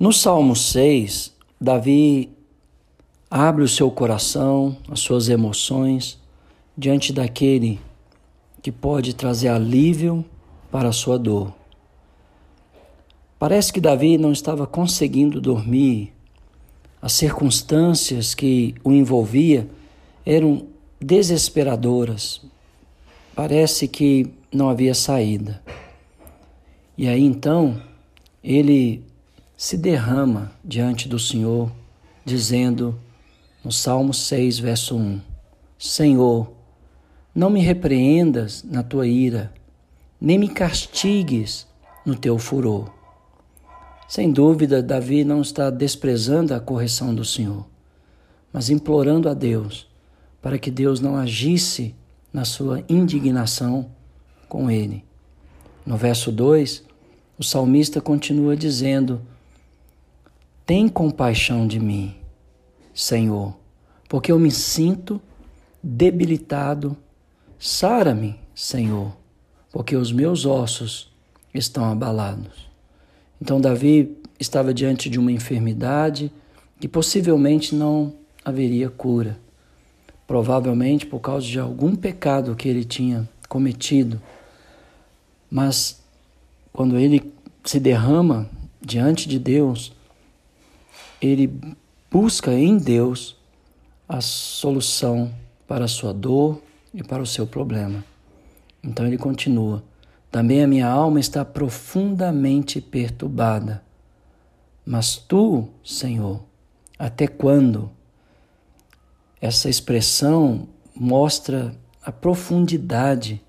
No 0.00 0.14
Salmo 0.14 0.56
6, 0.56 1.30
Davi 1.60 2.30
abre 3.30 3.62
o 3.62 3.68
seu 3.68 3.90
coração, 3.90 4.74
as 4.90 5.00
suas 5.00 5.28
emoções, 5.28 6.18
diante 6.74 7.12
daquele 7.12 7.78
que 8.62 8.72
pode 8.72 9.12
trazer 9.12 9.48
alívio 9.48 10.24
para 10.70 10.88
a 10.88 10.92
sua 10.92 11.18
dor. 11.18 11.52
Parece 13.38 13.70
que 13.70 13.78
Davi 13.78 14.16
não 14.16 14.32
estava 14.32 14.66
conseguindo 14.66 15.38
dormir. 15.38 16.14
As 17.02 17.12
circunstâncias 17.12 18.34
que 18.34 18.74
o 18.82 18.92
envolvia 18.92 19.68
eram 20.24 20.66
desesperadoras. 20.98 22.40
Parece 23.34 23.86
que 23.86 24.32
não 24.50 24.70
havia 24.70 24.94
saída. 24.94 25.62
E 26.96 27.06
aí 27.06 27.22
então 27.22 27.82
ele 28.42 29.09
se 29.60 29.76
derrama 29.76 30.50
diante 30.64 31.06
do 31.06 31.18
Senhor, 31.18 31.70
dizendo 32.24 32.98
no 33.62 33.70
Salmo 33.70 34.14
6, 34.14 34.58
verso 34.58 34.96
1: 34.96 35.20
Senhor, 35.78 36.50
não 37.34 37.50
me 37.50 37.60
repreendas 37.60 38.64
na 38.64 38.82
tua 38.82 39.06
ira, 39.06 39.52
nem 40.18 40.38
me 40.38 40.48
castigues 40.48 41.66
no 42.06 42.16
teu 42.16 42.38
furor. 42.38 42.90
Sem 44.08 44.32
dúvida, 44.32 44.82
Davi 44.82 45.24
não 45.24 45.42
está 45.42 45.68
desprezando 45.68 46.54
a 46.54 46.58
correção 46.58 47.14
do 47.14 47.22
Senhor, 47.22 47.68
mas 48.50 48.70
implorando 48.70 49.28
a 49.28 49.34
Deus 49.34 49.86
para 50.40 50.58
que 50.58 50.70
Deus 50.70 51.00
não 51.00 51.16
agisse 51.16 51.94
na 52.32 52.46
sua 52.46 52.82
indignação 52.88 53.90
com 54.48 54.70
ele. 54.70 55.04
No 55.84 55.98
verso 55.98 56.32
2, 56.32 56.82
o 57.38 57.44
salmista 57.44 58.00
continua 58.00 58.56
dizendo: 58.56 59.20
tem 60.70 60.88
compaixão 60.88 61.66
de 61.66 61.80
mim, 61.80 62.14
Senhor, 62.94 63.56
porque 64.08 64.30
eu 64.30 64.38
me 64.38 64.52
sinto 64.52 65.20
debilitado. 65.82 66.96
Sara-me, 67.58 68.38
Senhor, 68.54 69.16
porque 69.72 69.96
os 69.96 70.12
meus 70.12 70.46
ossos 70.46 71.12
estão 71.52 71.86
abalados. 71.86 72.70
Então, 73.42 73.60
Davi 73.60 74.16
estava 74.38 74.72
diante 74.72 75.10
de 75.10 75.18
uma 75.18 75.32
enfermidade 75.32 76.30
que 76.78 76.86
possivelmente 76.86 77.74
não 77.74 78.14
haveria 78.44 78.88
cura. 78.88 79.40
Provavelmente 80.24 81.04
por 81.04 81.18
causa 81.18 81.48
de 81.48 81.58
algum 81.58 81.96
pecado 81.96 82.54
que 82.54 82.68
ele 82.68 82.84
tinha 82.84 83.28
cometido. 83.48 84.22
Mas 85.50 86.00
quando 86.72 86.96
ele 86.96 87.34
se 87.64 87.80
derrama 87.80 88.48
diante 88.80 89.28
de 89.28 89.36
Deus, 89.36 89.98
ele 91.20 91.52
busca 92.10 92.52
em 92.52 92.76
Deus 92.76 93.36
a 94.08 94.20
solução 94.20 95.32
para 95.66 95.84
a 95.84 95.88
sua 95.88 96.12
dor 96.12 96.62
e 96.92 97.02
para 97.02 97.22
o 97.22 97.26
seu 97.26 97.46
problema. 97.46 98.04
Então 98.82 99.06
ele 99.06 99.18
continua: 99.18 99.82
Também 100.30 100.62
a 100.62 100.66
minha 100.66 100.88
alma 100.88 101.20
está 101.20 101.44
profundamente 101.44 102.80
perturbada. 102.80 103.82
Mas 104.84 105.16
tu, 105.16 105.68
Senhor, 105.84 106.42
até 106.98 107.26
quando? 107.26 107.90
Essa 109.40 109.70
expressão 109.70 110.68
mostra 110.94 111.74
a 112.02 112.12
profundidade 112.12 113.40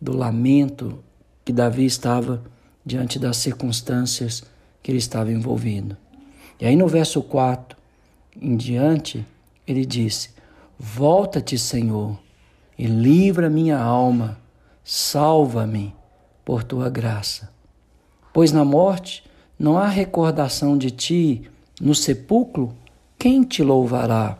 do 0.00 0.16
lamento 0.16 1.04
que 1.44 1.52
Davi 1.52 1.84
estava 1.84 2.42
diante 2.84 3.18
das 3.18 3.36
circunstâncias 3.36 4.42
que 4.82 4.90
ele 4.90 4.98
estava 4.98 5.30
envolvido. 5.30 5.96
E 6.60 6.66
aí 6.66 6.76
no 6.76 6.88
verso 6.88 7.22
4 7.22 7.76
em 8.40 8.56
diante, 8.56 9.24
ele 9.66 9.84
disse: 9.84 10.30
Volta-te, 10.78 11.58
Senhor, 11.58 12.18
e 12.78 12.86
livra 12.86 13.48
minha 13.48 13.78
alma, 13.78 14.38
salva-me 14.84 15.94
por 16.44 16.62
tua 16.62 16.88
graça. 16.88 17.50
Pois 18.32 18.52
na 18.52 18.64
morte 18.64 19.24
não 19.58 19.78
há 19.78 19.88
recordação 19.88 20.76
de 20.76 20.90
ti, 20.90 21.50
no 21.80 21.94
sepulcro, 21.94 22.74
quem 23.18 23.42
te 23.42 23.62
louvará? 23.62 24.38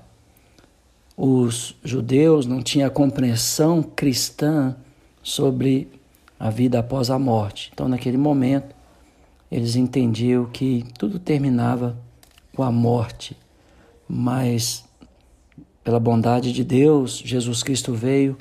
Os 1.16 1.74
judeus 1.82 2.44
não 2.44 2.62
tinham 2.62 2.90
compreensão 2.90 3.82
cristã 3.82 4.76
sobre 5.22 5.90
a 6.38 6.50
vida 6.50 6.78
após 6.78 7.10
a 7.10 7.18
morte. 7.18 7.70
Então, 7.72 7.88
naquele 7.88 8.18
momento, 8.18 8.74
eles 9.50 9.76
entendiam 9.76 10.44
que 10.44 10.84
tudo 10.98 11.18
terminava 11.18 11.96
com 12.56 12.62
a 12.62 12.72
morte, 12.72 13.36
mas 14.08 14.82
pela 15.84 16.00
bondade 16.00 16.52
de 16.52 16.64
Deus, 16.64 17.22
Jesus 17.22 17.62
Cristo 17.62 17.92
veio, 17.92 18.36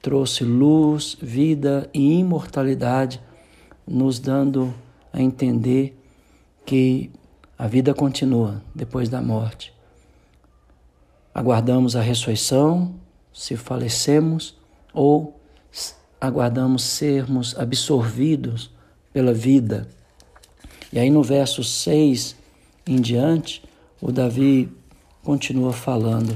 trouxe 0.00 0.42
luz, 0.42 1.18
vida 1.20 1.88
e 1.92 2.18
imortalidade, 2.18 3.20
nos 3.86 4.18
dando 4.18 4.74
a 5.12 5.20
entender 5.20 5.94
que 6.64 7.10
a 7.58 7.66
vida 7.66 7.92
continua 7.92 8.62
depois 8.74 9.10
da 9.10 9.20
morte. 9.20 9.72
Aguardamos 11.34 11.94
a 11.94 12.00
ressurreição, 12.00 12.94
se 13.34 13.54
falecemos, 13.54 14.56
ou 14.94 15.38
aguardamos 16.18 16.82
sermos 16.82 17.56
absorvidos 17.58 18.70
pela 19.12 19.34
vida. 19.34 19.86
E 20.90 20.98
aí 20.98 21.10
no 21.10 21.22
verso 21.22 21.62
6 21.62 22.38
em 22.88 23.00
diante, 23.00 23.62
o 24.00 24.10
Davi 24.10 24.72
continua 25.22 25.72
falando: 25.72 26.34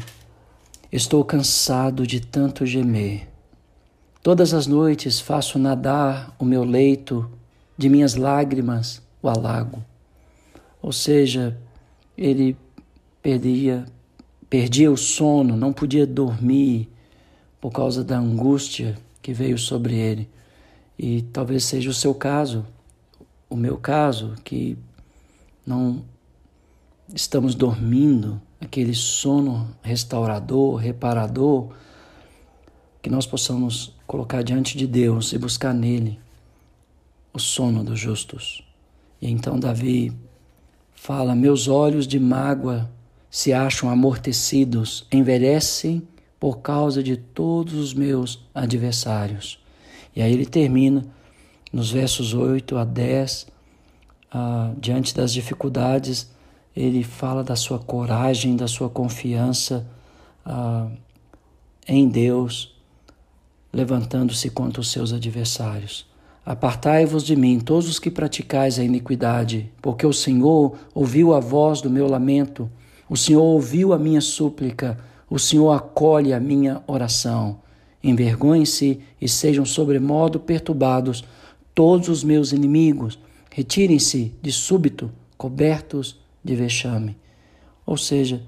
Estou 0.91 1.25
cansado 1.25 2.07
de 2.07 2.21
tanto 2.21 2.67
gemer. 2.67 3.29
Todas 4.23 4.53
as 4.53 4.67
noites 4.67 5.19
faço 5.19 5.59
nadar 5.59 6.35
o 6.39 6.45
meu 6.45 6.63
leito, 6.63 7.29
de 7.77 7.89
minhas 7.89 8.15
lágrimas 8.15 9.03
o 9.23 9.29
alago. 9.29 9.83
Ou 10.81 10.93
seja, 10.93 11.57
ele 12.17 12.57
perdia, 13.23 13.85
perdia 14.51 14.93
o 14.93 14.97
sono, 14.97 15.57
não 15.57 15.73
podia 15.73 16.07
dormir 16.07 16.89
por 17.61 17.71
causa 17.71 18.05
da 18.05 18.19
angústia 18.19 18.99
que 19.23 19.33
veio 19.33 19.57
sobre 19.57 19.95
ele. 19.95 20.29
E 20.99 21.23
talvez 21.33 21.65
seja 21.65 21.89
o 21.89 21.95
seu 21.95 22.15
caso, 22.15 22.67
o 23.49 23.57
meu 23.57 23.77
caso, 23.77 24.35
que 24.45 24.77
não 25.67 26.05
estamos 27.15 27.55
dormindo, 27.55 28.41
aquele 28.61 28.95
sono 28.95 29.69
restaurador, 29.83 30.77
reparador, 30.77 31.71
que 33.01 33.11
nós 33.11 33.27
possamos 33.27 33.95
colocar 34.07 34.43
diante 34.43 34.77
de 34.77 34.87
Deus 34.87 35.33
e 35.33 35.39
buscar 35.39 35.75
nele 35.75 36.19
o 37.33 37.39
sono 37.39 37.83
dos 37.83 37.99
justos. 37.99 38.63
E 39.21 39.31
então 39.31 39.59
Davi 39.59 40.13
fala: 40.95 41.35
Meus 41.35 41.69
olhos 41.69 42.07
de 42.07 42.19
mágoa 42.21 42.91
se 43.31 43.53
acham 43.53 43.89
amortecidos, 43.89 45.07
envelhecem 45.11 46.07
por 46.39 46.59
causa 46.59 47.03
de 47.03 47.17
todos 47.17 47.75
os 47.75 47.95
meus 47.95 48.45
adversários. 48.55 49.59
E 50.15 50.21
aí 50.21 50.33
ele 50.33 50.45
termina 50.45 51.05
nos 51.73 51.91
versos 51.91 52.35
8 52.35 52.77
a 52.77 52.85
10, 52.85 53.47
ah, 54.31 54.73
diante 54.77 55.15
das 55.15 55.33
dificuldades, 55.33 56.32
ele 56.75 57.05
fala 57.05 57.45
da 57.45 57.55
sua 57.55 57.79
coragem, 57.79 58.57
da 58.57 58.67
sua 58.67 58.89
confiança 58.89 59.87
ah, 60.45 60.89
em 61.87 62.09
Deus, 62.09 62.75
levantando-se 63.73 64.51
contra 64.51 64.81
os 64.81 64.91
seus 64.91 65.13
adversários. 65.13 66.07
Apartai-vos 66.45 67.23
de 67.23 67.37
mim, 67.37 67.61
todos 67.61 67.89
os 67.89 67.99
que 67.99 68.11
praticais 68.11 68.79
a 68.79 68.85
iniquidade, 68.85 69.71
porque 69.81 70.07
o 70.07 70.13
Senhor 70.13 70.77
ouviu 70.95 71.35
a 71.35 71.41
voz 71.41 71.81
do 71.81 71.89
meu 71.89 72.09
lamento, 72.09 72.69
o 73.09 73.17
Senhor 73.17 73.43
ouviu 73.43 73.93
a 73.93 73.99
minha 73.99 74.21
súplica, 74.21 74.99
o 75.31 75.39
Senhor 75.39 75.71
acolhe 75.71 76.33
a 76.33 76.41
minha 76.41 76.83
oração. 76.87 77.61
Envergonhem-se 78.03 79.01
e 79.21 79.29
sejam 79.29 79.65
sobremodo 79.65 80.41
perturbados 80.41 81.25
todos 81.75 82.09
os 82.09 82.25
meus 82.25 82.53
inimigos, 82.53 83.19
retirem-se 83.51 84.33
de 84.43 84.51
súbito, 84.51 85.11
cobertos 85.39 86.22
de 86.43 86.55
vexame. 86.55 87.17
Ou 87.87 87.97
seja, 87.97 88.43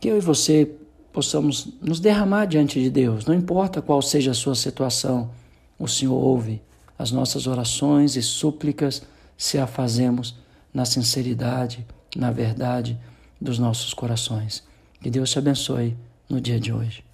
que 0.00 0.08
eu 0.08 0.16
e 0.16 0.20
você 0.20 0.70
possamos 1.12 1.68
nos 1.80 1.98
derramar 1.98 2.46
diante 2.46 2.80
de 2.80 2.90
Deus, 2.90 3.24
não 3.24 3.34
importa 3.34 3.80
qual 3.80 4.02
seja 4.02 4.32
a 4.32 4.34
sua 4.34 4.54
situação, 4.54 5.30
o 5.78 5.88
Senhor 5.88 6.14
ouve 6.14 6.62
as 6.98 7.10
nossas 7.10 7.46
orações 7.46 8.16
e 8.16 8.22
súplicas 8.22 9.02
se 9.36 9.58
a 9.58 9.66
fazemos 9.66 10.36
na 10.72 10.84
sinceridade, 10.84 11.86
na 12.14 12.30
verdade 12.30 12.98
dos 13.40 13.58
nossos 13.58 13.92
corações. 13.92 14.62
Que 15.00 15.10
Deus 15.10 15.30
te 15.30 15.38
abençoe 15.38 15.96
no 16.28 16.40
dia 16.40 16.58
de 16.58 16.72
hoje. 16.72 17.05